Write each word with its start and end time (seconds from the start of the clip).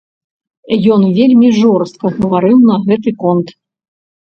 Ён 0.95 1.01
вельмі 1.17 1.51
жорстка 1.59 2.05
гаварыў 2.17 2.57
на 2.73 2.81
гэты 2.89 3.17
конт. 3.23 3.57